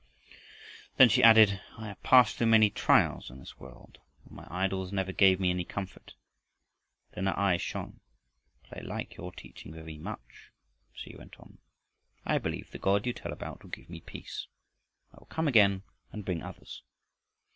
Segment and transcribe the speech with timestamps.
[0.97, 4.91] Then she added, "I have passed through many trials in this world, and my idols
[4.91, 6.15] never gave me any comfort."
[7.13, 7.99] Then her eyes shone,
[8.67, 10.49] "But I like your teaching very much,"
[10.91, 11.59] she went on.
[12.25, 14.47] "I believe the God you tell about will give me peace..
[15.13, 16.81] I will come again, and bring others."